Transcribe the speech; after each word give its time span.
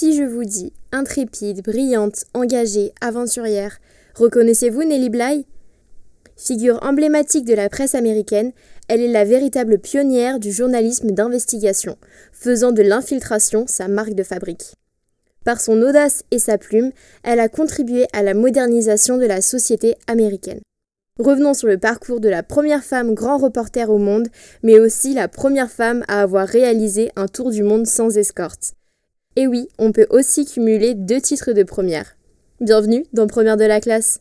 Si 0.00 0.16
je 0.16 0.22
vous 0.22 0.44
dis 0.44 0.72
intrépide, 0.92 1.62
brillante, 1.62 2.24
engagée, 2.32 2.94
aventurière, 3.02 3.80
reconnaissez-vous 4.14 4.82
Nellie 4.82 5.10
Bly? 5.10 5.44
Figure 6.38 6.78
emblématique 6.82 7.44
de 7.44 7.52
la 7.52 7.68
presse 7.68 7.94
américaine, 7.94 8.52
elle 8.88 9.02
est 9.02 9.12
la 9.12 9.26
véritable 9.26 9.78
pionnière 9.78 10.38
du 10.38 10.52
journalisme 10.52 11.10
d'investigation, 11.10 11.98
faisant 12.32 12.72
de 12.72 12.80
l'infiltration 12.80 13.66
sa 13.66 13.88
marque 13.88 14.14
de 14.14 14.22
fabrique. 14.22 14.72
Par 15.44 15.60
son 15.60 15.82
audace 15.82 16.24
et 16.30 16.38
sa 16.38 16.56
plume, 16.56 16.92
elle 17.22 17.38
a 17.38 17.50
contribué 17.50 18.06
à 18.14 18.22
la 18.22 18.32
modernisation 18.32 19.18
de 19.18 19.26
la 19.26 19.42
société 19.42 19.96
américaine. 20.06 20.60
Revenons 21.18 21.52
sur 21.52 21.68
le 21.68 21.76
parcours 21.76 22.20
de 22.20 22.30
la 22.30 22.42
première 22.42 22.84
femme 22.84 23.12
grand 23.12 23.36
reporter 23.36 23.90
au 23.90 23.98
monde, 23.98 24.28
mais 24.62 24.78
aussi 24.78 25.12
la 25.12 25.28
première 25.28 25.70
femme 25.70 26.06
à 26.08 26.22
avoir 26.22 26.48
réalisé 26.48 27.10
un 27.16 27.28
tour 27.28 27.50
du 27.50 27.62
monde 27.62 27.86
sans 27.86 28.16
escorte. 28.16 28.72
Et 29.36 29.46
oui, 29.46 29.68
on 29.78 29.92
peut 29.92 30.08
aussi 30.10 30.44
cumuler 30.44 30.94
deux 30.94 31.20
titres 31.20 31.52
de 31.52 31.62
première. 31.62 32.16
Bienvenue 32.60 33.06
dans 33.12 33.28
Première 33.28 33.56
de 33.56 33.64
la 33.64 33.80
classe. 33.80 34.20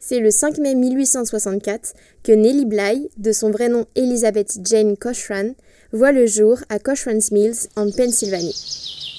C'est 0.00 0.18
le 0.18 0.32
5 0.32 0.58
mai 0.58 0.74
1864 0.74 1.94
que 2.24 2.32
Nellie 2.32 2.66
Bly, 2.66 3.10
de 3.16 3.30
son 3.30 3.52
vrai 3.52 3.68
nom 3.68 3.86
Elizabeth 3.94 4.58
Jane 4.64 4.96
Cochran, 4.96 5.54
voit 5.92 6.10
le 6.10 6.26
jour 6.26 6.58
à 6.68 6.80
Cochran's 6.80 7.30
Mills 7.30 7.68
en 7.76 7.88
Pennsylvanie. 7.92 9.13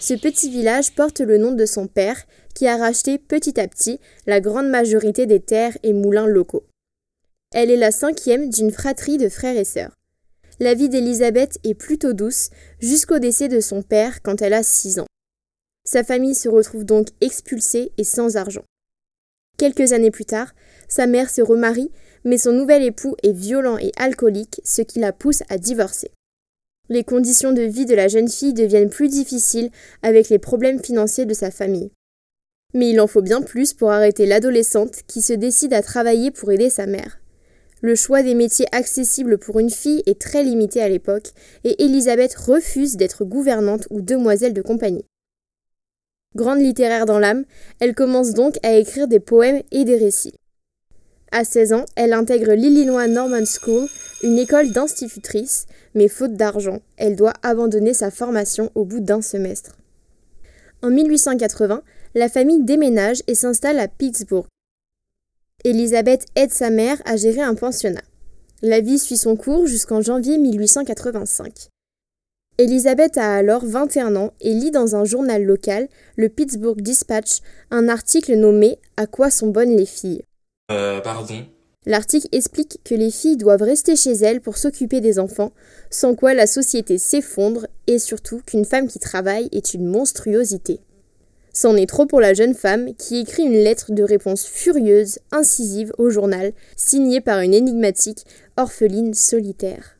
Ce 0.00 0.14
petit 0.14 0.48
village 0.48 0.94
porte 0.94 1.20
le 1.20 1.38
nom 1.38 1.52
de 1.52 1.66
son 1.66 1.88
père, 1.88 2.22
qui 2.54 2.66
a 2.66 2.76
racheté 2.76 3.18
petit 3.18 3.60
à 3.60 3.66
petit 3.66 4.00
la 4.26 4.40
grande 4.40 4.68
majorité 4.68 5.26
des 5.26 5.40
terres 5.40 5.76
et 5.82 5.92
moulins 5.92 6.26
locaux. 6.26 6.66
Elle 7.52 7.70
est 7.70 7.76
la 7.76 7.90
cinquième 7.90 8.50
d'une 8.50 8.70
fratrie 8.70 9.18
de 9.18 9.28
frères 9.28 9.56
et 9.56 9.64
sœurs. 9.64 9.96
La 10.60 10.74
vie 10.74 10.88
d'Elisabeth 10.88 11.58
est 11.64 11.74
plutôt 11.74 12.12
douce 12.12 12.50
jusqu'au 12.80 13.18
décès 13.18 13.48
de 13.48 13.60
son 13.60 13.82
père 13.82 14.22
quand 14.22 14.42
elle 14.42 14.54
a 14.54 14.62
6 14.62 15.00
ans. 15.00 15.06
Sa 15.84 16.04
famille 16.04 16.34
se 16.34 16.48
retrouve 16.48 16.84
donc 16.84 17.08
expulsée 17.20 17.92
et 17.96 18.04
sans 18.04 18.36
argent. 18.36 18.64
Quelques 19.56 19.92
années 19.92 20.10
plus 20.10 20.24
tard, 20.24 20.54
sa 20.88 21.06
mère 21.06 21.30
se 21.30 21.42
remarie, 21.42 21.90
mais 22.24 22.38
son 22.38 22.52
nouvel 22.52 22.82
époux 22.82 23.16
est 23.22 23.32
violent 23.32 23.78
et 23.78 23.92
alcoolique, 23.96 24.60
ce 24.64 24.82
qui 24.82 25.00
la 25.00 25.12
pousse 25.12 25.42
à 25.48 25.58
divorcer. 25.58 26.10
Les 26.90 27.04
conditions 27.04 27.52
de 27.52 27.62
vie 27.62 27.84
de 27.84 27.94
la 27.94 28.08
jeune 28.08 28.28
fille 28.28 28.54
deviennent 28.54 28.88
plus 28.88 29.08
difficiles 29.08 29.70
avec 30.02 30.30
les 30.30 30.38
problèmes 30.38 30.82
financiers 30.82 31.26
de 31.26 31.34
sa 31.34 31.50
famille. 31.50 31.90
Mais 32.74 32.90
il 32.90 33.00
en 33.00 33.06
faut 33.06 33.22
bien 33.22 33.42
plus 33.42 33.74
pour 33.74 33.90
arrêter 33.90 34.24
l'adolescente 34.26 35.02
qui 35.06 35.20
se 35.20 35.32
décide 35.34 35.74
à 35.74 35.82
travailler 35.82 36.30
pour 36.30 36.50
aider 36.50 36.70
sa 36.70 36.86
mère. 36.86 37.18
Le 37.80 37.94
choix 37.94 38.22
des 38.22 38.34
métiers 38.34 38.66
accessibles 38.72 39.38
pour 39.38 39.60
une 39.60 39.70
fille 39.70 40.02
est 40.06 40.20
très 40.20 40.42
limité 40.42 40.80
à 40.80 40.88
l'époque, 40.88 41.28
et 41.64 41.84
Elisabeth 41.84 42.34
refuse 42.34 42.96
d'être 42.96 43.24
gouvernante 43.24 43.86
ou 43.90 44.00
demoiselle 44.00 44.52
de 44.52 44.62
compagnie. 44.62 45.04
Grande 46.34 46.60
littéraire 46.60 47.06
dans 47.06 47.18
l'âme, 47.18 47.44
elle 47.80 47.94
commence 47.94 48.32
donc 48.32 48.58
à 48.62 48.74
écrire 48.74 49.08
des 49.08 49.20
poèmes 49.20 49.62
et 49.70 49.84
des 49.84 49.96
récits. 49.96 50.34
À 51.30 51.44
16 51.44 51.72
ans, 51.74 51.84
elle 51.94 52.14
intègre 52.14 52.52
l'Illinois 52.52 53.06
Norman 53.06 53.44
School, 53.44 53.86
une 54.22 54.38
école 54.38 54.70
d'institutrice, 54.70 55.66
mais 55.94 56.08
faute 56.08 56.34
d'argent, 56.34 56.80
elle 56.96 57.16
doit 57.16 57.34
abandonner 57.42 57.94
sa 57.94 58.10
formation 58.10 58.70
au 58.74 58.84
bout 58.84 59.00
d'un 59.00 59.22
semestre. 59.22 59.76
En 60.82 60.90
1880, 60.90 61.82
la 62.14 62.28
famille 62.28 62.64
déménage 62.64 63.22
et 63.26 63.34
s'installe 63.34 63.78
à 63.78 63.88
Pittsburgh. 63.88 64.46
Elisabeth 65.64 66.26
aide 66.36 66.52
sa 66.52 66.70
mère 66.70 67.02
à 67.04 67.16
gérer 67.16 67.40
un 67.40 67.54
pensionnat. 67.54 68.02
La 68.62 68.80
vie 68.80 68.98
suit 68.98 69.16
son 69.16 69.36
cours 69.36 69.66
jusqu'en 69.66 70.00
janvier 70.00 70.38
1885. 70.38 71.68
Elisabeth 72.58 73.18
a 73.18 73.34
alors 73.36 73.64
21 73.64 74.16
ans 74.16 74.32
et 74.40 74.52
lit 74.52 74.72
dans 74.72 74.96
un 74.96 75.04
journal 75.04 75.44
local, 75.44 75.88
le 76.16 76.28
Pittsburgh 76.28 76.80
Dispatch, 76.80 77.38
un 77.70 77.88
article 77.88 78.34
nommé 78.34 78.78
À 78.96 79.06
quoi 79.06 79.30
sont 79.30 79.48
bonnes 79.48 79.76
les 79.76 79.86
filles? 79.86 80.22
Euh, 80.72 81.00
pardon. 81.00 81.46
L'article 81.88 82.28
explique 82.32 82.80
que 82.84 82.94
les 82.94 83.10
filles 83.10 83.38
doivent 83.38 83.62
rester 83.62 83.96
chez 83.96 84.12
elles 84.12 84.42
pour 84.42 84.58
s'occuper 84.58 85.00
des 85.00 85.18
enfants, 85.18 85.52
sans 85.88 86.14
quoi 86.14 86.34
la 86.34 86.46
société 86.46 86.98
s'effondre 86.98 87.66
et 87.86 87.98
surtout 87.98 88.42
qu'une 88.46 88.66
femme 88.66 88.88
qui 88.88 88.98
travaille 88.98 89.48
est 89.52 89.72
une 89.72 89.86
monstruosité. 89.86 90.80
C'en 91.54 91.76
est 91.76 91.88
trop 91.88 92.04
pour 92.04 92.20
la 92.20 92.34
jeune 92.34 92.52
femme 92.52 92.94
qui 92.94 93.20
écrit 93.20 93.44
une 93.44 93.64
lettre 93.64 93.92
de 93.92 94.02
réponse 94.02 94.46
furieuse, 94.46 95.18
incisive 95.32 95.94
au 95.96 96.10
journal, 96.10 96.52
signée 96.76 97.22
par 97.22 97.40
une 97.40 97.54
énigmatique 97.54 98.26
orpheline 98.58 99.14
solitaire. 99.14 99.96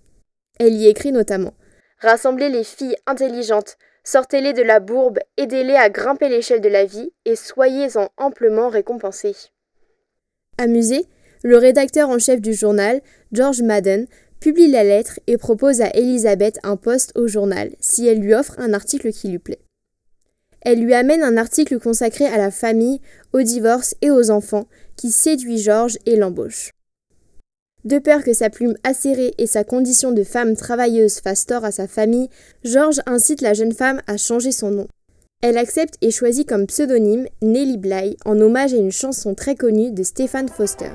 Elle 0.60 0.74
y 0.74 0.88
écrit 0.88 1.10
notamment 1.10 1.54
Rassemblez 2.00 2.50
les 2.50 2.64
filles 2.64 2.96
intelligentes, 3.06 3.78
sortez-les 4.04 4.52
de 4.52 4.62
la 4.62 4.80
bourbe, 4.80 5.20
aidez-les 5.38 5.76
à 5.76 5.88
grimper 5.88 6.28
l'échelle 6.28 6.60
de 6.60 6.68
la 6.68 6.84
vie 6.84 7.14
et 7.24 7.34
soyez-en 7.34 8.10
amplement 8.18 8.68
récompensés. 8.68 9.36
Amusé, 10.58 11.06
le 11.42 11.56
rédacteur 11.56 12.08
en 12.08 12.18
chef 12.18 12.40
du 12.40 12.52
journal, 12.52 13.00
George 13.32 13.62
Madden, 13.62 14.06
publie 14.40 14.70
la 14.70 14.84
lettre 14.84 15.20
et 15.26 15.36
propose 15.36 15.80
à 15.80 15.90
Elizabeth 15.94 16.58
un 16.62 16.76
poste 16.76 17.12
au 17.16 17.26
journal 17.26 17.70
si 17.80 18.06
elle 18.06 18.20
lui 18.20 18.34
offre 18.34 18.54
un 18.58 18.72
article 18.72 19.12
qui 19.12 19.28
lui 19.28 19.38
plaît. 19.38 19.60
Elle 20.60 20.80
lui 20.80 20.94
amène 20.94 21.22
un 21.22 21.36
article 21.36 21.78
consacré 21.78 22.26
à 22.26 22.36
la 22.36 22.50
famille, 22.50 23.00
au 23.32 23.42
divorce 23.42 23.94
et 24.02 24.10
aux 24.10 24.30
enfants 24.30 24.66
qui 24.96 25.10
séduit 25.10 25.58
George 25.58 25.98
et 26.06 26.16
l'embauche. 26.16 26.70
De 27.84 27.98
peur 27.98 28.24
que 28.24 28.32
sa 28.32 28.50
plume 28.50 28.74
acérée 28.82 29.34
et 29.38 29.46
sa 29.46 29.62
condition 29.62 30.10
de 30.10 30.24
femme 30.24 30.56
travailleuse 30.56 31.20
fassent 31.20 31.46
tort 31.46 31.64
à 31.64 31.70
sa 31.70 31.86
famille, 31.86 32.28
George 32.64 33.00
incite 33.06 33.40
la 33.40 33.54
jeune 33.54 33.72
femme 33.72 34.02
à 34.08 34.16
changer 34.16 34.50
son 34.50 34.70
nom. 34.70 34.88
Elle 35.40 35.56
accepte 35.56 35.94
et 36.00 36.10
choisit 36.10 36.48
comme 36.48 36.66
pseudonyme 36.66 37.28
Nellie 37.40 37.78
Bly 37.78 38.16
en 38.24 38.40
hommage 38.40 38.74
à 38.74 38.78
une 38.78 38.90
chanson 38.90 39.34
très 39.34 39.54
connue 39.54 39.92
de 39.92 40.02
Stephen 40.02 40.48
Foster. 40.48 40.90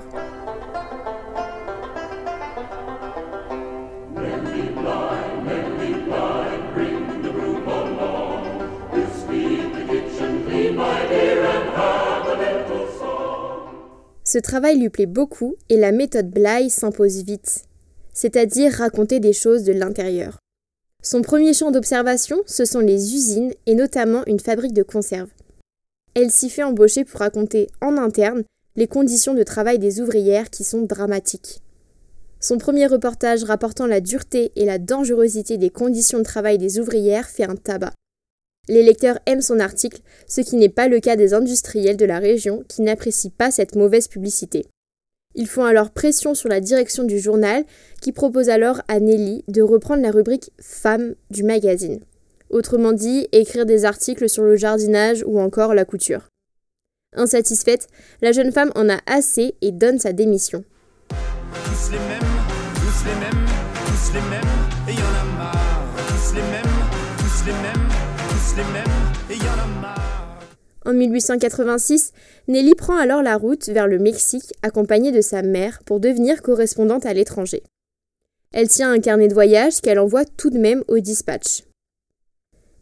Ce 14.33 14.39
travail 14.39 14.79
lui 14.79 14.89
plaît 14.89 15.05
beaucoup 15.05 15.57
et 15.69 15.77
la 15.77 15.91
méthode 15.91 16.31
Bly 16.31 16.71
s'impose 16.71 17.23
vite, 17.23 17.65
c'est-à-dire 18.13 18.73
raconter 18.73 19.19
des 19.19 19.31
choses 19.31 19.61
de 19.61 19.73
l'intérieur. 19.73 20.39
Son 21.03 21.21
premier 21.21 21.53
champ 21.53 21.69
d'observation, 21.69 22.37
ce 22.47 22.65
sont 22.65 22.79
les 22.79 23.13
usines 23.13 23.53
et 23.67 23.75
notamment 23.75 24.25
une 24.25 24.39
fabrique 24.39 24.73
de 24.73 24.81
conserve. 24.81 25.29
Elle 26.15 26.31
s'y 26.31 26.49
fait 26.49 26.63
embaucher 26.63 27.05
pour 27.05 27.19
raconter 27.19 27.67
en 27.79 27.95
interne 27.95 28.41
les 28.75 28.87
conditions 28.87 29.35
de 29.35 29.43
travail 29.43 29.77
des 29.77 30.01
ouvrières 30.01 30.49
qui 30.49 30.63
sont 30.63 30.81
dramatiques. 30.81 31.61
Son 32.39 32.57
premier 32.57 32.87
reportage 32.87 33.43
rapportant 33.43 33.85
la 33.85 34.01
dureté 34.01 34.51
et 34.55 34.65
la 34.65 34.79
dangerosité 34.79 35.59
des 35.59 35.69
conditions 35.69 36.17
de 36.17 36.23
travail 36.23 36.57
des 36.57 36.79
ouvrières 36.79 37.29
fait 37.29 37.47
un 37.47 37.55
tabac. 37.55 37.93
Les 38.69 38.81
lecteurs 38.81 39.19
aiment 39.25 39.41
son 39.41 39.59
article, 39.59 40.01
ce 40.25 40.39
qui 40.39 40.55
n'est 40.55 40.69
pas 40.69 40.87
le 40.87 41.01
cas 41.01 41.17
des 41.17 41.33
industriels 41.33 41.97
de 41.97 42.05
la 42.05 42.19
région 42.19 42.63
qui 42.69 42.81
n'apprécient 42.81 43.31
pas 43.37 43.51
cette 43.51 43.75
mauvaise 43.75 44.07
publicité. 44.07 44.65
Ils 45.35 45.47
font 45.47 45.65
alors 45.65 45.89
pression 45.89 46.33
sur 46.33 46.47
la 46.47 46.61
direction 46.61 47.03
du 47.03 47.19
journal 47.19 47.65
qui 48.01 48.11
propose 48.11 48.49
alors 48.49 48.81
à 48.87 48.99
Nelly 48.99 49.43
de 49.47 49.61
reprendre 49.61 50.01
la 50.01 50.11
rubrique 50.11 50.51
Femmes 50.61 51.15
du 51.29 51.43
magazine. 51.43 51.99
Autrement 52.49 52.93
dit, 52.93 53.27
écrire 53.31 53.65
des 53.65 53.83
articles 53.83 54.29
sur 54.29 54.43
le 54.43 54.55
jardinage 54.55 55.23
ou 55.27 55.39
encore 55.39 55.73
la 55.73 55.85
couture. 55.85 56.29
Insatisfaite, 57.15 57.87
la 58.21 58.31
jeune 58.31 58.51
femme 58.51 58.71
en 58.75 58.89
a 58.89 58.99
assez 59.07 59.55
et 59.61 59.71
donne 59.71 59.99
sa 59.99 60.13
démission. 60.13 60.63
Tous 68.53 68.57
les 68.57 68.71
mêmes, 68.73 68.83
et 69.29 69.35
y 69.35 69.49
en 69.49 69.53
a 69.53 69.81
marre. 69.81 70.39
En 70.85 70.93
1886, 70.93 72.11
Nelly 72.47 72.75
prend 72.75 72.97
alors 72.97 73.21
la 73.21 73.37
route 73.37 73.67
vers 73.69 73.87
le 73.87 73.99
Mexique 73.99 74.53
accompagnée 74.61 75.11
de 75.11 75.21
sa 75.21 75.41
mère 75.41 75.79
pour 75.85 75.99
devenir 75.99 76.41
correspondante 76.41 77.05
à 77.05 77.13
l'étranger. 77.13 77.63
Elle 78.51 78.67
tient 78.67 78.91
un 78.91 78.99
carnet 78.99 79.27
de 79.27 79.33
voyage 79.33 79.81
qu'elle 79.81 79.99
envoie 79.99 80.25
tout 80.25 80.49
de 80.49 80.57
même 80.57 80.83
au 80.87 80.99
dispatch. 80.99 81.63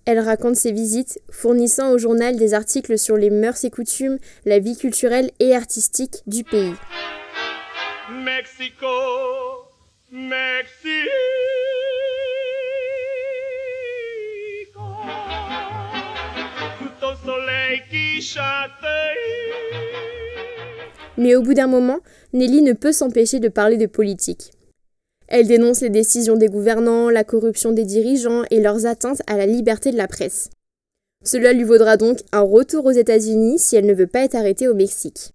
Elle 0.06 0.20
raconte 0.20 0.56
ses 0.56 0.72
visites, 0.72 1.20
fournissant 1.30 1.92
au 1.92 1.98
journal 1.98 2.36
des 2.36 2.54
articles 2.54 2.98
sur 2.98 3.18
les 3.18 3.30
mœurs 3.30 3.64
et 3.64 3.70
coutumes, 3.70 4.18
la 4.46 4.60
vie 4.60 4.76
culturelle 4.76 5.30
et 5.40 5.56
artistique 5.56 6.24
du 6.26 6.44
pays. 6.44 6.74
Mexico, 8.10 8.88
Mexico. 10.12 11.41
Mais 21.18 21.36
au 21.36 21.42
bout 21.42 21.54
d'un 21.54 21.68
moment, 21.68 22.00
Nelly 22.34 22.62
ne 22.62 22.74
peut 22.74 22.92
s'empêcher 22.92 23.40
de 23.40 23.50
parler 23.50 23.78
de 23.78 23.86
politique. 23.86 24.52
Elle 25.28 25.48
dénonce 25.48 25.82
les 25.82 25.90
décisions 25.90 26.36
des 26.36 26.48
gouvernants, 26.48 27.10
la 27.10 27.24
corruption 27.24 27.72
des 27.72 27.86
dirigeants 27.86 28.44
et 28.52 28.60
leurs 28.60 28.86
atteintes 28.86 29.22
à 29.28 29.38
la 29.38 29.46
liberté 29.46 29.92
de 29.92 29.98
la 29.98 30.08
presse. 30.08 30.50
Cela 31.24 31.54
lui 31.54 31.64
vaudra 31.64 31.98
donc 31.98 32.20
un 32.32 32.42
retour 32.42 32.86
aux 32.86 32.92
États-Unis 32.92 33.60
si 33.60 33.76
elle 33.76 33.86
ne 33.86 33.94
veut 33.94 34.08
pas 34.08 34.24
être 34.24 34.36
arrêtée 34.36 34.68
au 34.68 34.74
Mexique. 34.74 35.32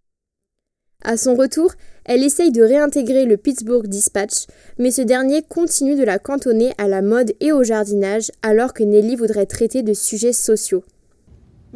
À 1.03 1.17
son 1.17 1.35
retour, 1.35 1.73
elle 2.05 2.25
essaye 2.25 2.51
de 2.51 2.63
réintégrer 2.63 3.25
le 3.25 3.37
Pittsburgh 3.37 3.87
Dispatch, 3.87 4.47
mais 4.79 4.91
ce 4.91 5.03
dernier 5.03 5.43
continue 5.43 5.95
de 5.95 6.05
la 6.05 6.19
cantonner 6.19 6.73
à 6.79 6.89
la 6.89 7.03
mode 7.03 7.33
et 7.41 7.53
au 7.53 7.63
jardinage 7.63 8.31
alors 8.43 8.75
que 8.75 8.83
Nelly 8.83 9.17
voudrait 9.17 9.47
traiter 9.47 9.83
de 9.83 9.95
sujets 9.95 10.33
sociaux. 10.33 10.85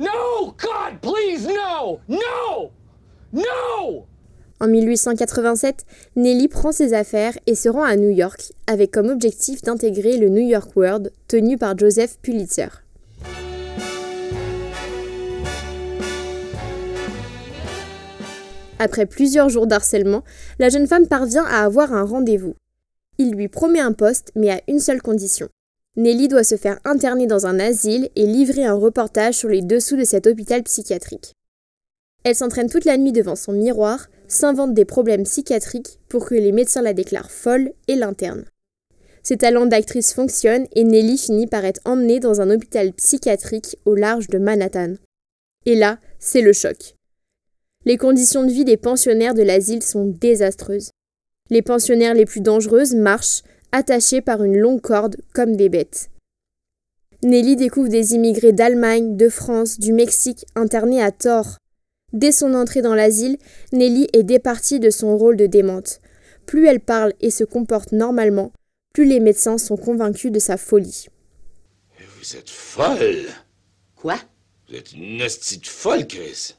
No, 0.01 0.55
God, 0.57 0.99
please, 1.03 1.47
no! 1.47 2.01
No! 2.09 2.71
No! 3.35 4.07
En 4.59 4.67
1887, 4.67 5.85
Nelly 6.17 6.49
prend 6.49 6.73
ses 6.73 6.95
affaires 6.95 7.37
et 7.47 7.55
se 7.55 7.69
rend 7.69 7.83
à 7.83 7.97
New 7.97 8.09
York, 8.09 8.55
avec 8.67 8.93
comme 8.93 9.11
objectif 9.11 9.61
d'intégrer 9.61 10.17
le 10.17 10.31
New 10.31 10.41
York 10.41 10.75
World, 10.75 11.13
tenu 11.29 11.59
par 11.59 11.77
Joseph 11.77 12.17
Pulitzer. 12.23 12.69
Après 18.79 19.05
plusieurs 19.05 19.51
jours 19.51 19.67
d'harcèlement, 19.67 20.25
la 20.59 20.71
jeune 20.71 20.87
femme 20.87 21.09
parvient 21.09 21.45
à 21.45 21.63
avoir 21.63 21.93
un 21.93 22.05
rendez-vous. 22.05 22.55
Il 23.19 23.33
lui 23.33 23.49
promet 23.49 23.81
un 23.81 23.93
poste, 23.93 24.33
mais 24.35 24.49
à 24.49 24.63
une 24.67 24.81
seule 24.81 25.03
condition. 25.03 25.51
Nelly 25.97 26.29
doit 26.29 26.45
se 26.45 26.57
faire 26.57 26.79
interner 26.85 27.27
dans 27.27 27.47
un 27.47 27.59
asile 27.59 28.11
et 28.15 28.27
livrer 28.27 28.65
un 28.65 28.75
reportage 28.75 29.35
sur 29.35 29.49
les 29.49 29.63
dessous 29.63 29.97
de 29.97 30.05
cet 30.05 30.27
hôpital 30.27 30.63
psychiatrique. 30.63 31.35
Elle 32.23 32.35
s'entraîne 32.37 32.71
toute 32.71 32.85
la 32.85 32.97
nuit 32.97 33.13
devant 33.13 33.35
son 33.35 33.53
miroir, 33.53 34.09
s'invente 34.29 34.75
des 34.75 34.85
problèmes 34.85 35.25
psychiatriques 35.25 35.99
pour 36.09 36.27
que 36.27 36.35
les 36.35 36.53
médecins 36.53 36.83
la 36.83 36.93
déclarent 36.93 37.31
folle 37.31 37.73
et 37.89 37.97
l'internent. 37.97 38.45
Ses 39.23 39.37
talents 39.37 39.67
d'actrice 39.67 40.13
fonctionnent 40.13 40.67
et 40.75 40.85
Nelly 40.85 41.19
finit 41.19 41.47
par 41.47 41.65
être 41.65 41.81
emmenée 41.85 42.21
dans 42.21 42.41
un 42.41 42.51
hôpital 42.51 42.93
psychiatrique 42.93 43.77
au 43.85 43.95
large 43.95 44.29
de 44.29 44.39
Manhattan. 44.39 44.95
Et 45.67 45.75
là, 45.75 45.99
c'est 46.19 46.41
le 46.41 46.53
choc. 46.53 46.95
Les 47.85 47.97
conditions 47.97 48.45
de 48.45 48.51
vie 48.51 48.65
des 48.65 48.77
pensionnaires 48.77 49.35
de 49.35 49.43
l'asile 49.43 49.83
sont 49.83 50.07
désastreuses. 50.07 50.91
Les 51.51 51.63
pensionnaires 51.63 52.15
les 52.15 52.27
plus 52.27 52.41
dangereuses 52.41 52.95
marchent, 52.95 53.43
attachés 53.73 54.21
par 54.21 54.43
une 54.43 54.59
longue 54.59 54.81
corde, 54.81 55.17
comme 55.33 55.57
des 55.57 55.69
bêtes. 55.69 56.11
Nelly 57.23 57.57
découvre 57.57 57.89
des 57.89 58.15
immigrés 58.15 58.53
d'Allemagne, 58.53 59.17
de 59.17 59.29
France, 59.29 59.79
du 59.79 59.93
Mexique, 59.93 60.47
internés 60.57 61.03
à 61.03 61.13
tort. 61.13 61.59
Dès 62.13 62.33
son 62.33 62.55
entrée 62.55 62.83
dans 62.83 62.95
l'asile, 62.95 63.37
Nelly 63.73 64.09
est 64.13 64.23
départie 64.23 64.81
de 64.81 64.91
son 64.91 65.17
rôle 65.17 65.37
de 65.37 65.47
démente. 65.47 66.01
Plus 66.47 66.67
elle 66.67 66.81
parle 66.81 67.13
et 67.21 67.31
se 67.31 67.45
comporte 67.45 67.93
normalement, 67.93 68.53
plus 68.93 69.05
les 69.05 69.21
médecins 69.21 69.59
sont 69.59 69.77
convaincus 69.77 70.33
de 70.33 70.39
sa 70.39 70.57
folie. 70.57 71.07
Vous 72.19 72.37
êtes 72.37 72.51
folle! 72.51 73.27
Quoi? 73.95 74.17
Vous 74.69 74.77
êtes 74.77 74.93
une 74.93 75.23
hostie 75.23 75.59
de 75.59 75.67
folle, 75.67 76.07
Chris! 76.07 76.55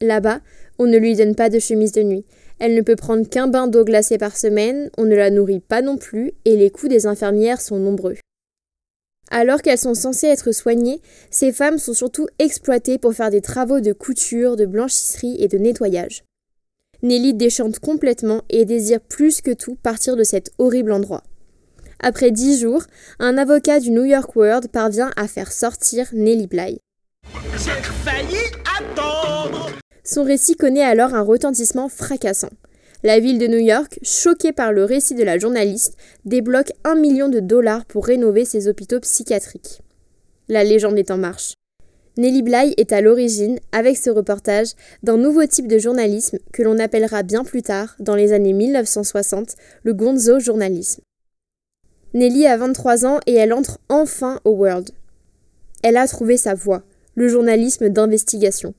Là-bas, 0.00 0.40
on 0.78 0.86
ne 0.86 0.98
lui 0.98 1.16
donne 1.16 1.34
pas 1.34 1.48
de 1.48 1.58
chemise 1.58 1.92
de 1.92 2.02
nuit. 2.02 2.26
Elle 2.58 2.74
ne 2.74 2.82
peut 2.82 2.96
prendre 2.96 3.28
qu'un 3.28 3.48
bain 3.48 3.66
d'eau 3.66 3.84
glacée 3.84 4.18
par 4.18 4.36
semaine, 4.36 4.90
on 4.96 5.04
ne 5.04 5.14
la 5.14 5.30
nourrit 5.30 5.60
pas 5.60 5.82
non 5.82 5.98
plus, 5.98 6.32
et 6.44 6.56
les 6.56 6.70
coups 6.70 6.90
des 6.90 7.06
infirmières 7.06 7.60
sont 7.60 7.78
nombreux. 7.78 8.16
Alors 9.30 9.60
qu'elles 9.60 9.78
sont 9.78 9.94
censées 9.94 10.28
être 10.28 10.52
soignées, 10.52 11.00
ces 11.30 11.52
femmes 11.52 11.78
sont 11.78 11.94
surtout 11.94 12.28
exploitées 12.38 12.98
pour 12.98 13.12
faire 13.12 13.30
des 13.30 13.40
travaux 13.40 13.80
de 13.80 13.92
couture, 13.92 14.56
de 14.56 14.66
blanchisserie 14.66 15.36
et 15.40 15.48
de 15.48 15.58
nettoyage. 15.58 16.24
Nelly 17.02 17.34
déchante 17.34 17.78
complètement 17.78 18.42
et 18.48 18.64
désire 18.64 19.00
plus 19.00 19.42
que 19.42 19.52
tout 19.52 19.76
partir 19.76 20.16
de 20.16 20.24
cet 20.24 20.52
horrible 20.58 20.92
endroit. 20.92 21.24
Après 22.00 22.30
dix 22.30 22.60
jours, 22.60 22.84
un 23.18 23.36
avocat 23.36 23.80
du 23.80 23.90
New 23.90 24.04
York 24.04 24.34
World 24.36 24.68
parvient 24.68 25.10
à 25.16 25.28
faire 25.28 25.52
sortir 25.52 26.08
Nelly 26.12 26.46
Bly. 26.46 26.78
J'ai 27.58 27.82
failli 28.04 28.38
attendre! 28.78 29.70
Son 30.06 30.22
récit 30.22 30.54
connaît 30.54 30.84
alors 30.84 31.14
un 31.14 31.22
retentissement 31.22 31.88
fracassant. 31.88 32.52
La 33.02 33.18
ville 33.18 33.38
de 33.38 33.48
New 33.48 33.58
York, 33.58 33.98
choquée 34.02 34.52
par 34.52 34.72
le 34.72 34.84
récit 34.84 35.16
de 35.16 35.24
la 35.24 35.36
journaliste, 35.36 35.96
débloque 36.24 36.72
un 36.84 36.94
million 36.94 37.28
de 37.28 37.40
dollars 37.40 37.84
pour 37.86 38.06
rénover 38.06 38.44
ses 38.44 38.68
hôpitaux 38.68 39.00
psychiatriques. 39.00 39.82
La 40.48 40.62
légende 40.62 40.96
est 40.96 41.10
en 41.10 41.18
marche. 41.18 41.54
Nelly 42.18 42.42
Bly 42.42 42.74
est 42.76 42.92
à 42.92 43.00
l'origine, 43.00 43.58
avec 43.72 43.96
ce 43.96 44.08
reportage, 44.08 44.74
d'un 45.02 45.16
nouveau 45.16 45.44
type 45.44 45.66
de 45.66 45.78
journalisme 45.78 46.38
que 46.52 46.62
l'on 46.62 46.78
appellera 46.78 47.24
bien 47.24 47.42
plus 47.42 47.62
tard, 47.62 47.96
dans 47.98 48.14
les 48.14 48.32
années 48.32 48.52
1960, 48.52 49.56
le 49.82 49.92
gonzo 49.92 50.38
journalisme. 50.38 51.02
Nelly 52.14 52.46
a 52.46 52.56
23 52.56 53.06
ans 53.06 53.18
et 53.26 53.34
elle 53.34 53.52
entre 53.52 53.80
enfin 53.88 54.40
au 54.44 54.50
World. 54.50 54.90
Elle 55.82 55.96
a 55.96 56.06
trouvé 56.06 56.36
sa 56.36 56.54
voie, 56.54 56.84
le 57.16 57.26
journalisme 57.26 57.88
d'investigation. 57.88 58.72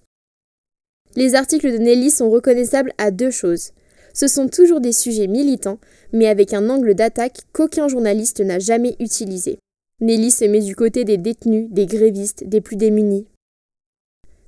Les 1.18 1.36
articles 1.36 1.70
de 1.70 1.78
Nelly 1.78 2.10
sont 2.10 2.30
reconnaissables 2.30 2.94
à 2.98 3.12
deux 3.12 3.32
choses. 3.32 3.72
Ce 4.14 4.30
sont 4.30 4.48
toujours 4.48 4.80
des 4.80 4.94
sujets 4.94 5.28
militants, 5.28 5.80
mais 6.14 6.28
avec 6.28 6.54
un 6.54 6.70
angle 6.70 6.96
d'attaque 6.96 7.42
qu'aucun 7.52 7.90
journaliste 7.90 8.40
n'a 8.40 8.60
jamais 8.60 8.96
utilisé. 9.02 9.60
Nelly 10.00 10.32
se 10.32 10.46
met 10.46 10.62
du 10.62 10.78
côté 10.78 11.04
des 11.04 11.18
détenus, 11.18 11.68
des 11.70 11.88
grévistes, 11.88 12.48
des 12.48 12.62
plus 12.62 12.78
démunis. 12.78 13.28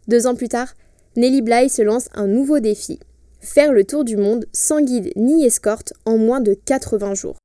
Deux 0.08 0.28
ans 0.28 0.36
plus 0.36 0.48
tard, 0.48 0.74
Nelly 1.18 1.42
Bly 1.42 1.70
se 1.70 1.82
lance 1.82 2.08
un 2.14 2.28
nouveau 2.28 2.60
défi 2.60 3.00
faire 3.42 3.72
le 3.74 3.84
tour 3.84 4.04
du 4.04 4.18
monde 4.18 4.46
sans 4.54 4.82
guide 4.82 5.12
ni 5.16 5.46
escorte 5.46 5.94
en 6.06 6.18
moins 6.18 6.42
de 6.42 6.54
80 6.54 7.16
jours. 7.16 7.38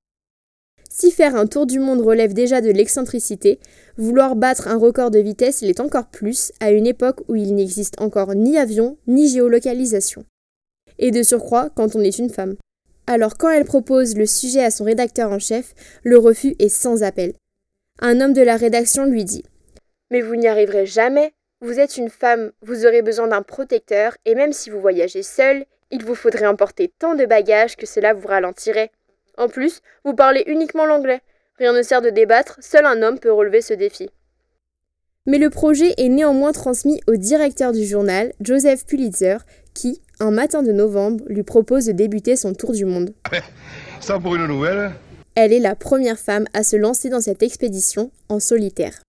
Si 0.97 1.11
faire 1.11 1.35
un 1.35 1.49
tour 1.49 1.67
du 1.67 1.81
monde 1.81 2.03
relève 2.03 2.35
déjà 2.35 2.61
de 2.61 2.71
l'excentricité, 2.71 3.59
vouloir 3.97 4.37
battre 4.37 4.69
un 4.69 4.77
record 4.77 5.11
de 5.11 5.19
vitesse 5.19 5.61
l'est 5.61 5.81
encore 5.81 6.07
plus 6.07 6.53
à 6.61 6.71
une 6.71 6.87
époque 6.87 7.23
où 7.27 7.35
il 7.35 7.57
n'existe 7.57 8.01
encore 8.01 8.37
ni 8.37 8.57
avion 8.57 8.97
ni 9.09 9.29
géolocalisation. 9.29 10.25
Et 11.01 11.11
de 11.11 11.25
surcroît 11.25 11.69
quand 11.75 11.97
on 11.97 12.01
est 12.01 12.21
une 12.21 12.31
femme. 12.31 12.55
Alors 13.09 13.37
quand 13.37 13.51
elle 13.51 13.65
propose 13.65 14.17
le 14.17 14.25
sujet 14.25 14.63
à 14.63 14.71
son 14.71 14.85
rédacteur 14.85 15.33
en 15.33 15.41
chef, 15.41 15.75
le 16.05 16.17
refus 16.17 16.55
est 16.61 16.69
sans 16.69 17.03
appel. 17.03 17.33
Un 17.99 18.21
homme 18.21 18.33
de 18.33 18.43
la 18.43 18.57
rédaction 18.57 19.05
lui 19.05 19.25
dit 19.25 19.43
Mais 20.13 20.21
vous 20.21 20.37
n'y 20.37 20.47
arriverez 20.47 20.87
jamais, 20.87 21.33
vous 21.61 21.81
êtes 21.81 21.97
une 21.97 22.09
femme, 22.09 22.53
vous 22.63 22.87
aurez 22.87 23.03
besoin 23.03 23.27
d'un 23.27 23.43
protecteur, 23.43 24.17
et 24.27 24.37
même 24.37 24.53
si 24.53 24.71
vous 24.71 24.81
voyagez 24.81 25.25
seule, 25.25 25.65
il 25.91 26.05
vous 26.05 26.15
faudrait 26.15 26.47
emporter 26.47 26.93
tant 27.01 27.17
de 27.17 27.27
bagages 27.27 27.75
que 27.75 27.85
cela 27.85 28.15
vous 28.15 28.29
ralentirait. 28.29 28.93
En 29.39 29.49
plus, 29.49 29.81
vous 30.05 30.15
parlez 30.15 30.45
uniquement 30.47 30.87
l'anglais. 30.87 31.21
Rien 31.59 31.73
ne 31.73 31.83
sert 31.83 32.03
de 32.03 32.11
débattre, 32.11 32.59
seul 32.61 32.87
un 32.87 33.03
homme 33.03 33.19
peut 33.19 33.33
relever 33.33 33.61
ce 33.61 33.75
défi. 33.75 34.11
Mais 35.27 35.39
le 35.39 35.51
projet 35.51 35.95
est 35.97 36.09
néanmoins 36.09 36.53
transmis 36.53 37.01
au 37.07 37.17
directeur 37.17 37.73
du 37.73 37.87
journal, 37.87 38.33
Joseph 38.41 38.85
Pulitzer, 38.85 39.39
qui, 39.73 40.03
un 40.21 40.31
matin 40.31 40.63
de 40.63 40.73
novembre, 40.73 41.25
lui 41.29 41.43
propose 41.43 41.87
de 41.87 41.93
débuter 41.93 42.37
son 42.37 42.53
tour 42.53 42.73
du 42.73 42.85
monde. 42.85 43.15
Ça 44.01 44.19
pour 44.19 44.35
une 44.35 44.47
nouvelle 44.47 44.93
Elle 45.35 45.53
est 45.53 45.61
la 45.61 45.77
première 45.77 46.19
femme 46.19 46.47
à 46.53 46.63
se 46.63 46.77
lancer 46.77 47.09
dans 47.09 47.23
cette 47.23 47.43
expédition 47.43 48.11
en 48.29 48.39
solitaire. 48.39 49.01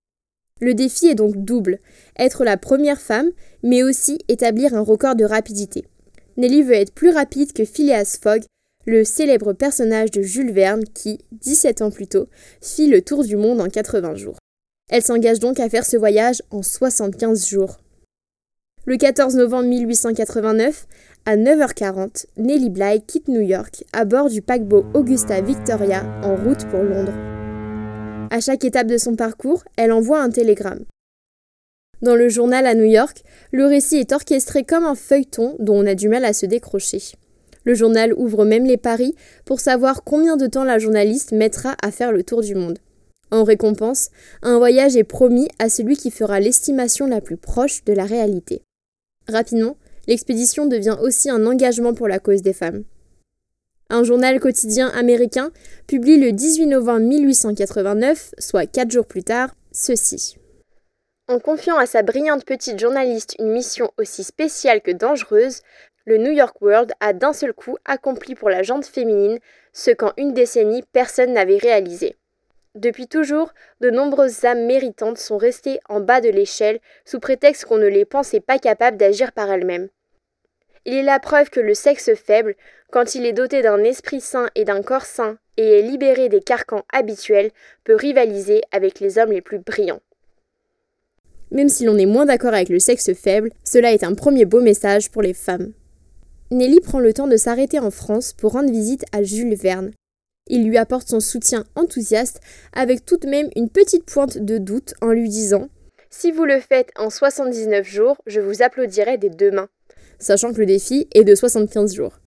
Le 0.62 0.74
défi 0.74 1.08
est 1.08 1.15
donc 1.15 1.36
double, 1.36 1.79
être 2.17 2.46
la 2.46 2.55
première 2.55 3.01
femme, 3.01 3.32
mais 3.62 3.84
aussi 3.84 4.20
établir 4.29 4.74
un 4.74 4.79
record 4.79 5.15
de 5.15 5.25
rapidité. 5.25 5.84
Nelly 6.38 6.63
veut 6.63 6.75
être 6.75 6.94
plus 6.94 7.10
rapide 7.10 7.51
que 7.51 7.65
Phileas 7.65 8.17
Fogg, 8.22 8.44
le 8.86 9.04
célèbre 9.04 9.54
personnage 9.54 10.12
de 10.12 10.22
Jules 10.22 10.51
Verne 10.51 10.84
qui, 10.84 11.20
17 11.32 11.82
ans 11.82 11.92
plus 11.92 12.08
tôt, 12.08 12.27
fit 12.62 12.88
le 12.88 13.01
tour 13.01 13.24
du 13.24 13.36
monde 13.36 13.62
en 13.62 13.68
80 13.68 14.15
jours. 14.15 14.38
Elle 14.89 15.01
s'engage 15.01 15.39
donc 15.39 15.60
à 15.60 15.70
faire 15.70 15.86
ce 15.86 15.98
voyage 15.98 16.44
en 16.51 16.62
75 16.62 17.48
jours. 17.48 17.80
Le 18.86 18.98
14 18.98 19.36
novembre 19.36 19.68
1889, 19.68 20.88
à 21.25 21.38
9h40, 21.38 22.27
Nelly 22.38 22.70
Bly 22.70 23.01
quitte 23.01 23.27
New 23.27 23.42
York 23.42 23.84
à 23.94 24.06
bord 24.06 24.30
du 24.30 24.44
paquebot 24.44 24.86
Augusta 24.94 25.42
Victoria 25.42 26.04
en 26.24 26.36
route 26.36 26.68
pour 26.68 26.84
Londres. 26.84 27.13
À 28.30 28.39
chaque 28.39 28.63
étape 28.63 28.88
de 28.88 28.98
son 28.98 29.15
parcours, 29.15 29.63
elle 29.75 29.92
envoie 29.92 30.22
un 30.22 30.30
télégramme. 30.30 30.86
Dans 32.04 32.15
le 32.15 32.30
journal 32.30 32.68
à 32.68 32.75
New 32.75 32.84
York, 32.84 33.24
le 33.51 33.65
récit 33.65 33.98
est 33.98 34.12
orchestré 34.12 34.63
comme 34.63 34.84
un 34.84 34.94
feuilleton 34.94 35.56
dont 35.58 35.82
on 35.82 35.88
a 35.88 35.96
du 35.96 36.08
mal 36.08 36.25
à 36.25 36.34
se 36.34 36.46
décrocher. 36.46 37.01
Le 37.65 37.74
journal 37.74 38.13
ouvre 38.13 38.45
même 38.45 38.65
les 38.65 38.77
paris 38.77 39.15
pour 39.43 39.60
savoir 39.60 40.03
combien 40.03 40.38
de 40.38 40.48
temps 40.48 40.63
la 40.63 40.79
journaliste 40.79 41.31
mettra 41.31 41.75
à 41.81 41.91
faire 41.91 42.12
le 42.12 42.24
tour 42.24 42.41
du 42.41 42.55
monde. 42.55 42.79
En 43.31 43.43
récompense, 43.43 44.12
un 44.43 44.57
voyage 44.57 44.95
est 44.95 45.03
promis 45.03 45.50
à 45.60 45.67
celui 45.67 45.98
qui 45.98 46.12
fera 46.12 46.39
l'estimation 46.39 47.07
la 47.07 47.22
plus 47.22 47.38
proche 47.38 47.84
de 47.84 47.93
la 47.93 48.05
réalité. 48.05 48.62
Rapidement, 49.27 49.77
l'expédition 50.07 50.67
devient 50.67 50.98
aussi 51.01 51.29
un 51.29 51.45
engagement 51.45 51.93
pour 51.93 52.07
la 52.07 52.19
cause 52.19 52.43
des 52.43 52.53
femmes. 52.53 52.84
Un 53.89 54.03
journal 54.03 54.39
quotidien 54.39 54.88
américain 54.89 55.51
publie 55.88 56.17
le 56.17 56.31
18 56.31 56.67
novembre 56.67 57.01
1889, 57.07 58.36
soit 58.39 58.65
quatre 58.65 58.91
jours 58.91 59.05
plus 59.05 59.24
tard, 59.24 59.55
ceci. 59.72 60.38
En 61.27 61.39
confiant 61.39 61.77
à 61.77 61.88
sa 61.88 62.03
brillante 62.03 62.45
petite 62.45 62.79
journaliste 62.79 63.36
une 63.39 63.51
mission 63.51 63.91
aussi 63.98 64.24
spéciale 64.24 64.81
que 64.81 64.91
dangereuse, 64.91 65.62
le 66.06 66.18
New 66.18 66.32
York 66.32 66.62
World 66.62 66.94
a 67.00 67.14
d'un 67.14 67.34
seul 67.34 67.54
coup 67.54 67.78
accompli 67.84 68.36
pour 68.36 68.50
la 68.50 68.64
jante 68.64 68.86
féminine 68.86 69.40
ce 69.74 69.92
qu'en 69.92 70.14
une 70.18 70.34
décennie 70.34 70.84
personne 70.94 71.34
n'avait 71.34 71.58
réalisé. 71.58 72.16
Depuis 72.76 73.08
toujours, 73.08 73.54
de 73.82 73.90
nombreuses 73.90 74.46
âmes 74.46 74.66
méritantes 74.66 75.18
sont 75.18 75.38
restées 75.38 75.80
en 75.90 76.02
bas 76.02 76.22
de 76.22 76.30
l'échelle 76.30 76.80
sous 77.06 77.20
prétexte 77.20 77.66
qu'on 77.66 77.78
ne 77.78 77.88
les 77.88 78.06
pensait 78.06 78.40
pas 78.40 78.60
capables 78.60 78.98
d'agir 78.98 79.32
par 79.32 79.50
elles-mêmes. 79.50 79.88
Il 80.86 80.94
est 80.94 81.04
la 81.04 81.20
preuve 81.20 81.50
que 81.50 81.60
le 81.60 81.74
sexe 81.74 82.14
faible, 82.14 82.56
quand 82.92 83.16
il 83.16 83.26
est 83.26 83.34
doté 83.34 83.64
d'un 83.64 83.84
esprit 83.84 84.22
sain 84.22 84.50
et 84.54 84.66
d'un 84.66 84.84
corps 84.84 85.06
sain 85.06 85.38
et 85.58 85.80
est 85.80 85.82
libéré 85.82 86.30
des 86.30 86.42
carcans 86.42 86.86
habituels, 86.94 87.52
peut 87.84 87.96
rivaliser 87.96 88.62
avec 88.72 89.00
les 89.00 89.18
hommes 89.18 89.32
les 89.32 89.42
plus 89.42 89.60
brillants. 89.60 90.02
Même 91.50 91.70
si 91.70 91.86
l'on 91.86 91.98
est 91.98 92.06
moins 92.06 92.26
d'accord 92.26 92.54
avec 92.54 92.70
le 92.70 92.80
sexe 92.80 93.14
faible, 93.14 93.52
cela 93.64 93.94
est 93.94 94.04
un 94.04 94.14
premier 94.14 94.46
beau 94.46 94.62
message 94.62 95.10
pour 95.10 95.22
les 95.22 95.34
femmes. 95.34 95.74
Nelly 96.52 96.80
prend 96.80 97.00
le 97.00 97.14
temps 97.14 97.28
de 97.28 97.38
s'arrêter 97.38 97.80
en 97.80 97.92
France 97.92 98.34
pour 98.34 98.54
rendre 98.54 98.72
visite 98.72 99.06
à 99.12 99.24
Jules 99.24 99.56
Verne. 99.56 99.92
Il 100.48 100.68
lui 100.68 100.78
apporte 100.78 101.08
son 101.08 101.20
soutien 101.20 101.66
enthousiaste 101.75 102.40
avec 102.74 103.06
tout 103.06 103.18
de 103.18 103.28
même 103.28 103.50
une 103.56 103.70
petite 103.70 104.06
pointe 104.06 104.38
de 104.38 104.58
doute 104.58 104.94
en 105.02 105.12
lui 105.12 105.28
disant 105.28 105.70
Si 106.12 106.32
vous 106.32 106.46
le 106.46 106.60
faites 106.60 106.92
en 106.98 107.10
79 107.10 107.88
jours, 107.88 108.18
je 108.28 108.40
vous 108.40 108.62
applaudirai 108.62 109.18
deux 109.18 109.52
mains 109.52 109.70
sachant 110.20 110.54
que 110.54 110.60
le 110.60 110.66
défi 110.66 111.08
est 111.14 111.24
de 111.24 111.36
75 111.36 111.94
jours. 111.94 112.20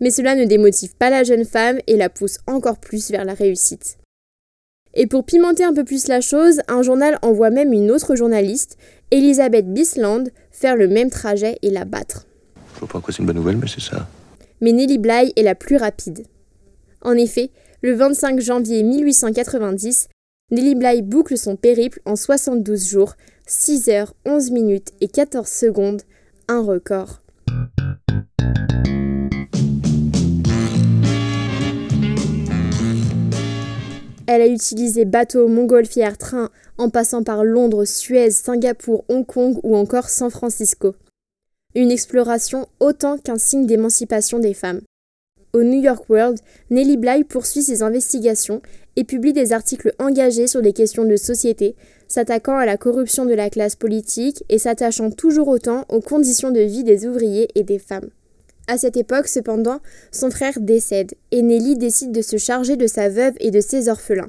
Mais 0.00 0.10
cela 0.10 0.34
ne 0.34 0.44
démotive 0.44 0.96
pas 0.96 1.10
la 1.10 1.22
jeune 1.22 1.44
femme 1.44 1.78
et 1.86 1.96
la 1.96 2.08
pousse 2.08 2.38
encore 2.46 2.78
plus 2.78 3.10
vers 3.10 3.24
la 3.24 3.34
réussite. 3.34 3.98
Et 4.94 5.06
pour 5.06 5.24
pimenter 5.24 5.64
un 5.64 5.74
peu 5.74 5.84
plus 5.84 6.08
la 6.08 6.20
chose, 6.20 6.60
un 6.68 6.82
journal 6.82 7.18
envoie 7.22 7.50
même 7.50 7.72
une 7.72 7.90
autre 7.90 8.14
journaliste, 8.14 8.76
Elisabeth 9.10 9.72
Bisland, 9.72 10.24
faire 10.50 10.76
le 10.76 10.88
même 10.88 11.10
trajet 11.10 11.58
et 11.62 11.70
la 11.70 11.84
battre. 11.84 12.26
Je 12.74 12.80
vois 12.80 12.88
pas 12.88 13.00
quoi 13.00 13.12
c'est 13.12 13.20
une 13.20 13.26
bonne 13.26 13.36
nouvelle, 13.36 13.56
mais 13.56 13.68
c'est 13.68 13.80
ça. 13.80 14.08
Mais 14.60 14.72
Nelly 14.72 14.98
Bly 14.98 15.32
est 15.36 15.42
la 15.42 15.54
plus 15.54 15.76
rapide. 15.76 16.26
En 17.02 17.12
effet, 17.12 17.50
le 17.82 17.94
25 17.94 18.40
janvier 18.40 18.82
1890, 18.82 20.08
Nelly 20.50 20.74
Bly 20.74 21.02
boucle 21.02 21.36
son 21.36 21.56
périple 21.56 22.00
en 22.04 22.16
72 22.16 22.88
jours, 22.88 23.14
6 23.46 23.88
heures 23.88 24.14
11 24.24 24.50
minutes 24.50 24.92
et 25.00 25.08
14 25.08 25.46
secondes, 25.48 26.02
un 26.48 26.62
record. 26.62 27.20
Elle 34.26 34.40
a 34.40 34.46
utilisé 34.46 35.04
bateau, 35.04 35.48
montgolfière, 35.48 36.16
train, 36.16 36.50
en 36.78 36.88
passant 36.88 37.22
par 37.22 37.44
Londres, 37.44 37.84
Suez, 37.84 38.30
Singapour, 38.30 39.04
Hong 39.08 39.26
Kong 39.26 39.58
ou 39.62 39.76
encore 39.76 40.08
San 40.08 40.30
Francisco. 40.30 40.94
Une 41.76 41.90
exploration 41.90 42.68
autant 42.78 43.18
qu'un 43.18 43.36
signe 43.36 43.66
d'émancipation 43.66 44.38
des 44.38 44.54
femmes. 44.54 44.80
Au 45.52 45.64
New 45.64 45.82
York 45.82 46.08
World, 46.08 46.38
Nellie 46.70 46.96
Bly 46.96 47.24
poursuit 47.24 47.62
ses 47.62 47.82
investigations 47.82 48.62
et 48.94 49.02
publie 49.02 49.32
des 49.32 49.52
articles 49.52 49.92
engagés 49.98 50.46
sur 50.46 50.62
des 50.62 50.72
questions 50.72 51.04
de 51.04 51.16
société, 51.16 51.74
s'attaquant 52.06 52.56
à 52.56 52.64
la 52.64 52.76
corruption 52.76 53.24
de 53.24 53.34
la 53.34 53.50
classe 53.50 53.74
politique 53.74 54.44
et 54.48 54.58
s'attachant 54.58 55.10
toujours 55.10 55.48
autant 55.48 55.84
aux 55.88 56.00
conditions 56.00 56.52
de 56.52 56.60
vie 56.60 56.84
des 56.84 57.06
ouvriers 57.06 57.48
et 57.56 57.64
des 57.64 57.80
femmes. 57.80 58.10
À 58.68 58.78
cette 58.78 58.96
époque, 58.96 59.26
cependant, 59.26 59.80
son 60.12 60.30
frère 60.30 60.60
décède 60.60 61.14
et 61.32 61.42
Nelly 61.42 61.76
décide 61.76 62.12
de 62.12 62.22
se 62.22 62.36
charger 62.36 62.76
de 62.76 62.86
sa 62.86 63.08
veuve 63.08 63.34
et 63.40 63.50
de 63.50 63.60
ses 63.60 63.88
orphelins. 63.88 64.28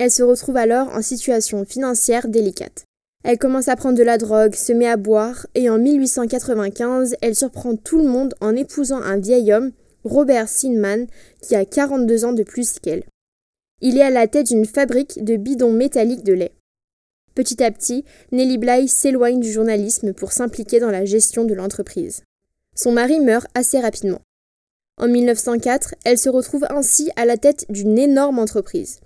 Elle 0.00 0.10
se 0.10 0.22
retrouve 0.22 0.56
alors 0.56 0.88
en 0.94 1.02
situation 1.02 1.66
financière 1.66 2.28
délicate. 2.28 2.87
Elle 3.24 3.38
commence 3.38 3.68
à 3.68 3.76
prendre 3.76 3.98
de 3.98 4.02
la 4.02 4.16
drogue, 4.16 4.54
se 4.54 4.72
met 4.72 4.88
à 4.88 4.96
boire 4.96 5.46
et 5.54 5.68
en 5.68 5.78
1895, 5.78 7.16
elle 7.20 7.34
surprend 7.34 7.76
tout 7.76 7.98
le 7.98 8.08
monde 8.08 8.34
en 8.40 8.54
épousant 8.54 9.02
un 9.02 9.18
vieil 9.18 9.52
homme, 9.52 9.72
Robert 10.04 10.48
Sinman, 10.48 11.06
qui 11.42 11.56
a 11.56 11.64
42 11.64 12.24
ans 12.24 12.32
de 12.32 12.44
plus 12.44 12.78
qu'elle. 12.78 13.04
Il 13.80 13.98
est 13.98 14.02
à 14.02 14.10
la 14.10 14.26
tête 14.26 14.46
d'une 14.46 14.66
fabrique 14.66 15.24
de 15.24 15.36
bidons 15.36 15.72
métalliques 15.72 16.24
de 16.24 16.32
lait. 16.32 16.52
Petit 17.34 17.62
à 17.62 17.70
petit, 17.70 18.04
Nelly 18.32 18.58
Bly 18.58 18.88
s'éloigne 18.88 19.40
du 19.40 19.52
journalisme 19.52 20.12
pour 20.12 20.32
s'impliquer 20.32 20.80
dans 20.80 20.90
la 20.90 21.04
gestion 21.04 21.44
de 21.44 21.54
l'entreprise. 21.54 22.22
Son 22.74 22.92
mari 22.92 23.20
meurt 23.20 23.46
assez 23.54 23.78
rapidement. 23.78 24.20
En 24.96 25.06
1904, 25.06 25.94
elle 26.04 26.18
se 26.18 26.28
retrouve 26.28 26.66
ainsi 26.70 27.10
à 27.14 27.24
la 27.24 27.36
tête 27.36 27.66
d'une 27.68 27.98
énorme 27.98 28.40
entreprise. 28.40 29.00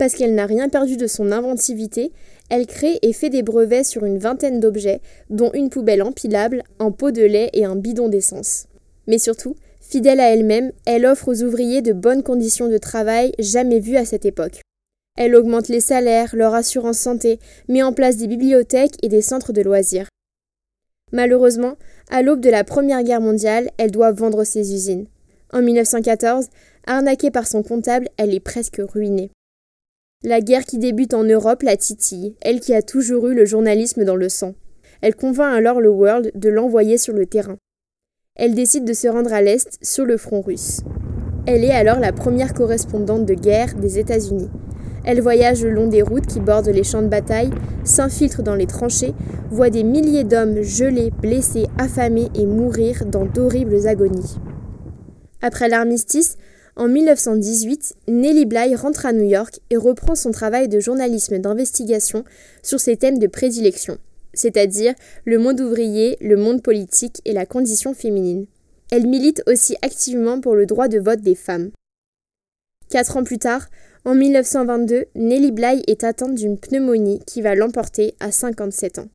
Parce 0.00 0.14
qu'elle 0.14 0.34
n'a 0.34 0.46
rien 0.46 0.70
perdu 0.70 0.96
de 0.96 1.06
son 1.06 1.30
inventivité, 1.30 2.10
elle 2.48 2.66
crée 2.66 2.98
et 3.02 3.12
fait 3.12 3.28
des 3.28 3.42
brevets 3.42 3.84
sur 3.84 4.06
une 4.06 4.16
vingtaine 4.16 4.58
d'objets, 4.58 5.02
dont 5.28 5.50
une 5.52 5.68
poubelle 5.68 6.02
empilable, 6.02 6.62
un 6.78 6.90
pot 6.90 7.10
de 7.10 7.20
lait 7.20 7.50
et 7.52 7.66
un 7.66 7.76
bidon 7.76 8.08
d'essence. 8.08 8.64
Mais 9.06 9.18
surtout, 9.18 9.56
fidèle 9.82 10.20
à 10.20 10.32
elle-même, 10.32 10.72
elle 10.86 11.04
offre 11.04 11.28
aux 11.28 11.42
ouvriers 11.42 11.82
de 11.82 11.92
bonnes 11.92 12.22
conditions 12.22 12.68
de 12.68 12.78
travail 12.78 13.34
jamais 13.38 13.78
vues 13.78 13.98
à 13.98 14.06
cette 14.06 14.24
époque. 14.24 14.62
Elle 15.18 15.36
augmente 15.36 15.68
les 15.68 15.80
salaires, 15.80 16.34
leur 16.34 16.54
assurance 16.54 16.98
santé, 16.98 17.38
met 17.68 17.82
en 17.82 17.92
place 17.92 18.16
des 18.16 18.26
bibliothèques 18.26 18.96
et 19.02 19.10
des 19.10 19.20
centres 19.20 19.52
de 19.52 19.60
loisirs. 19.60 20.08
Malheureusement, 21.12 21.76
à 22.08 22.22
l'aube 22.22 22.40
de 22.40 22.48
la 22.48 22.64
Première 22.64 23.02
Guerre 23.02 23.20
mondiale, 23.20 23.68
elle 23.76 23.90
doit 23.90 24.12
vendre 24.12 24.44
ses 24.44 24.72
usines. 24.72 25.08
En 25.52 25.60
1914, 25.60 26.46
arnaquée 26.86 27.30
par 27.30 27.46
son 27.46 27.62
comptable, 27.62 28.08
elle 28.16 28.32
est 28.32 28.40
presque 28.40 28.80
ruinée. 28.94 29.30
La 30.22 30.42
guerre 30.42 30.66
qui 30.66 30.76
débute 30.76 31.14
en 31.14 31.24
Europe 31.24 31.62
la 31.62 31.78
titille, 31.78 32.36
elle 32.42 32.60
qui 32.60 32.74
a 32.74 32.82
toujours 32.82 33.28
eu 33.28 33.34
le 33.34 33.46
journalisme 33.46 34.04
dans 34.04 34.16
le 34.16 34.28
sang. 34.28 34.54
Elle 35.00 35.14
convainc 35.14 35.56
alors 35.56 35.80
le 35.80 35.88
World 35.88 36.32
de 36.34 36.50
l'envoyer 36.50 36.98
sur 36.98 37.14
le 37.14 37.24
terrain. 37.24 37.56
Elle 38.36 38.54
décide 38.54 38.84
de 38.84 38.92
se 38.92 39.08
rendre 39.08 39.32
à 39.32 39.40
l'Est, 39.40 39.78
sur 39.80 40.04
le 40.04 40.18
front 40.18 40.42
russe. 40.42 40.82
Elle 41.46 41.64
est 41.64 41.70
alors 41.70 42.00
la 42.00 42.12
première 42.12 42.52
correspondante 42.52 43.24
de 43.24 43.32
guerre 43.32 43.74
des 43.76 43.98
États-Unis. 43.98 44.50
Elle 45.06 45.22
voyage 45.22 45.64
le 45.64 45.70
long 45.70 45.86
des 45.86 46.02
routes 46.02 46.26
qui 46.26 46.40
bordent 46.40 46.68
les 46.68 46.84
champs 46.84 47.00
de 47.00 47.08
bataille, 47.08 47.50
s'infiltre 47.84 48.42
dans 48.42 48.56
les 48.56 48.66
tranchées, 48.66 49.14
voit 49.50 49.70
des 49.70 49.84
milliers 49.84 50.24
d'hommes 50.24 50.60
gelés, 50.60 51.12
blessés, 51.22 51.66
affamés 51.78 52.28
et 52.34 52.44
mourir 52.44 53.06
dans 53.06 53.24
d'horribles 53.24 53.88
agonies. 53.88 54.36
Après 55.40 55.70
l'armistice, 55.70 56.36
en 56.76 56.88
1918, 56.88 57.94
Nellie 58.08 58.46
Bly 58.46 58.74
rentre 58.74 59.06
à 59.06 59.12
New 59.12 59.28
York 59.28 59.60
et 59.70 59.76
reprend 59.76 60.14
son 60.14 60.30
travail 60.30 60.68
de 60.68 60.80
journalisme 60.80 61.38
d'investigation 61.38 62.24
sur 62.62 62.80
ses 62.80 62.96
thèmes 62.96 63.18
de 63.18 63.26
prédilection, 63.26 63.98
c'est-à-dire 64.34 64.94
le 65.24 65.38
monde 65.38 65.60
ouvrier, 65.60 66.16
le 66.20 66.36
monde 66.36 66.62
politique 66.62 67.20
et 67.24 67.32
la 67.32 67.46
condition 67.46 67.94
féminine. 67.94 68.46
Elle 68.90 69.06
milite 69.06 69.42
aussi 69.46 69.76
activement 69.82 70.40
pour 70.40 70.54
le 70.54 70.66
droit 70.66 70.88
de 70.88 70.98
vote 70.98 71.20
des 71.20 71.34
femmes. 71.34 71.70
Quatre 72.88 73.16
ans 73.16 73.24
plus 73.24 73.38
tard, 73.38 73.68
en 74.04 74.14
1922, 74.14 75.06
Nelly 75.14 75.52
Bly 75.52 75.82
est 75.86 76.04
atteinte 76.04 76.34
d'une 76.34 76.58
pneumonie 76.58 77.22
qui 77.26 77.42
va 77.42 77.54
l'emporter 77.54 78.14
à 78.18 78.32
57 78.32 78.98
ans. 78.98 79.08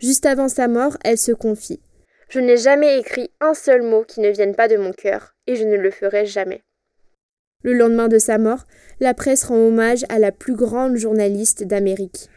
Juste 0.00 0.24
avant 0.24 0.48
sa 0.48 0.66
mort, 0.66 0.96
elle 1.04 1.18
se 1.18 1.32
confie. 1.32 1.80
Je 2.30 2.38
n'ai 2.38 2.56
jamais 2.56 3.00
écrit 3.00 3.28
un 3.40 3.54
seul 3.54 3.82
mot 3.82 4.04
qui 4.06 4.20
ne 4.20 4.28
vienne 4.28 4.54
pas 4.54 4.68
de 4.68 4.76
mon 4.76 4.92
cœur, 4.92 5.34
et 5.48 5.56
je 5.56 5.64
ne 5.64 5.76
le 5.76 5.90
ferai 5.90 6.26
jamais. 6.26 6.62
Le 7.64 7.72
lendemain 7.72 8.06
de 8.06 8.18
sa 8.18 8.38
mort, 8.38 8.66
la 9.00 9.14
presse 9.14 9.42
rend 9.42 9.56
hommage 9.56 10.04
à 10.08 10.20
la 10.20 10.30
plus 10.30 10.54
grande 10.54 10.96
journaliste 10.96 11.64
d'Amérique. 11.64 12.28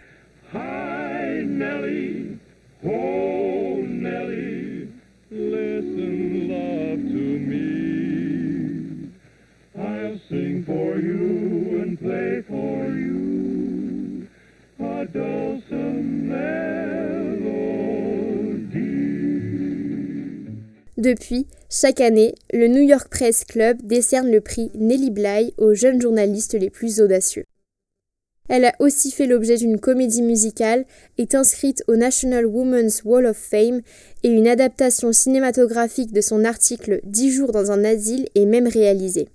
Depuis, 21.03 21.47
chaque 21.69 21.99
année, 21.99 22.33
le 22.53 22.69
New 22.69 22.81
York 22.81 23.09
Press 23.09 23.43
Club 23.43 23.81
décerne 23.83 24.31
le 24.31 24.39
prix 24.39 24.71
Nellie 24.73 25.11
Bly 25.11 25.53
aux 25.57 25.73
jeunes 25.73 26.01
journalistes 26.01 26.53
les 26.53 26.69
plus 26.69 27.01
audacieux. 27.01 27.43
Elle 28.47 28.63
a 28.63 28.73
aussi 28.79 29.11
fait 29.11 29.25
l'objet 29.25 29.57
d'une 29.57 29.81
comédie 29.81 30.21
musicale, 30.21 30.85
est 31.17 31.35
inscrite 31.35 31.83
au 31.89 31.97
National 31.97 32.45
Women's 32.45 33.03
Wall 33.03 33.25
of 33.25 33.35
Fame 33.35 33.81
et 34.23 34.29
une 34.29 34.47
adaptation 34.47 35.11
cinématographique 35.11 36.13
de 36.13 36.21
son 36.21 36.45
article 36.45 37.01
10 37.03 37.31
jours 37.33 37.51
dans 37.51 37.69
un 37.73 37.83
asile 37.83 38.29
est 38.35 38.45
même 38.45 38.69
réalisée. 38.69 39.27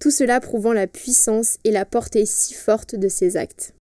Tout 0.00 0.10
cela 0.10 0.40
prouvant 0.40 0.72
la 0.72 0.88
puissance 0.88 1.58
et 1.62 1.70
la 1.70 1.84
portée 1.84 2.26
si 2.26 2.52
forte 2.52 2.96
de 2.96 3.06
ses 3.06 3.36
actes. 3.36 3.74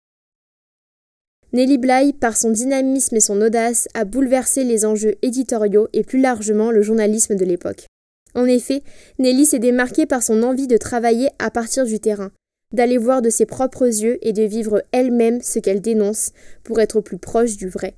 Nelly 1.51 1.79
Bly, 1.79 2.13
par 2.13 2.37
son 2.37 2.51
dynamisme 2.51 3.15
et 3.15 3.21
son 3.21 3.41
audace, 3.41 3.87
a 3.95 4.05
bouleversé 4.05 4.63
les 4.63 4.85
enjeux 4.85 5.15
éditoriaux 5.23 5.87
et 5.93 6.03
plus 6.03 6.21
largement 6.21 6.69
le 6.69 6.83
journalisme 6.83 7.35
de 7.35 7.43
l'époque. 7.43 7.87
En 8.35 8.45
effet, 8.45 8.83
Nelly 9.17 9.47
s'est 9.47 9.57
démarquée 9.57 10.05
par 10.05 10.21
son 10.21 10.43
envie 10.43 10.67
de 10.67 10.77
travailler 10.77 11.29
à 11.39 11.49
partir 11.49 11.85
du 11.85 11.99
terrain, 11.99 12.31
d'aller 12.71 12.99
voir 12.99 13.23
de 13.23 13.31
ses 13.31 13.47
propres 13.47 13.87
yeux 13.87 14.19
et 14.21 14.31
de 14.31 14.43
vivre 14.43 14.83
elle-même 14.91 15.41
ce 15.41 15.57
qu'elle 15.57 15.81
dénonce 15.81 16.33
pour 16.63 16.79
être 16.79 17.01
plus 17.01 17.17
proche 17.17 17.57
du 17.57 17.67
vrai. 17.67 17.95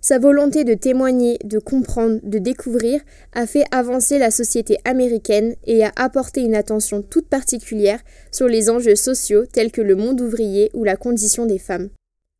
Sa 0.00 0.18
volonté 0.18 0.64
de 0.64 0.74
témoigner, 0.74 1.38
de 1.44 1.60
comprendre, 1.60 2.18
de 2.24 2.38
découvrir 2.38 3.00
a 3.34 3.46
fait 3.46 3.64
avancer 3.70 4.18
la 4.18 4.32
société 4.32 4.78
américaine 4.84 5.54
et 5.64 5.84
a 5.84 5.92
apporté 5.94 6.40
une 6.40 6.54
attention 6.56 7.02
toute 7.02 7.28
particulière 7.28 8.00
sur 8.32 8.48
les 8.48 8.68
enjeux 8.68 8.96
sociaux 8.96 9.44
tels 9.46 9.70
que 9.70 9.80
le 9.80 9.94
monde 9.94 10.20
ouvrier 10.20 10.70
ou 10.74 10.82
la 10.82 10.96
condition 10.96 11.46
des 11.46 11.58
femmes. 11.58 11.90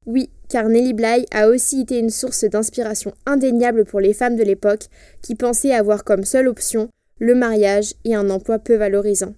Oui, 0.09 0.31
car 0.49 0.71
Nellie 0.71 0.95
Bly 0.95 1.27
a 1.33 1.49
aussi 1.49 1.83
été 1.83 1.99
une 1.99 2.09
source 2.09 2.45
d'inspiration 2.45 3.13
indéniable 3.27 3.85
pour 3.85 4.01
les 4.01 4.15
femmes 4.15 4.37
de 4.37 4.43
l'époque 4.43 4.87
qui 5.21 5.35
pensaient 5.35 5.75
avoir 5.75 6.03
comme 6.03 6.25
seule 6.25 6.49
option 6.49 6.89
le 7.19 7.35
mariage 7.35 7.93
et 8.07 8.15
un 8.15 8.31
emploi 8.31 8.59
peu 8.59 8.75
valorisant. 8.75 9.35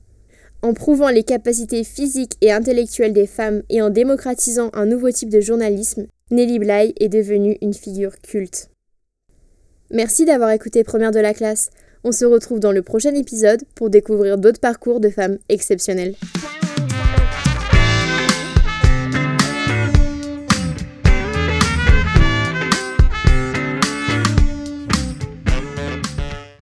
En 0.63 0.73
prouvant 0.73 1.09
les 1.09 1.25
capacités 1.25 1.83
physiques 1.83 2.37
et 2.41 2.53
intellectuelles 2.53 3.13
des 3.13 3.27
femmes 3.27 3.63
et 3.69 3.83
en 3.83 3.91
démocratisant 3.91 4.71
un 4.73 4.87
nouveau 4.87 5.11
type 5.11 5.31
de 5.31 5.41
journalisme, 5.41 6.07
Nellie 6.31 6.61
Bly 6.61 6.95
est 7.01 7.09
devenue 7.09 7.59
une 7.63 7.75
figure 7.75 8.21
culte. 8.21 8.69
Merci 9.91 10.25
d'avoir 10.25 10.51
écouté 10.51 10.85
Première 10.85 11.11
de 11.11 11.19
la 11.19 11.35
classe. 11.35 11.71
On 12.05 12.13
se 12.13 12.25
retrouve 12.25 12.61
dans 12.61 12.71
le 12.71 12.83
prochain 12.83 13.15
épisode 13.17 13.65
pour 13.75 13.91
découvrir 13.91 14.39
d'autres 14.39 14.61
parcours 14.61 15.01
de 15.01 15.11
femmes 15.11 15.39
exceptionnelles. 15.49 16.15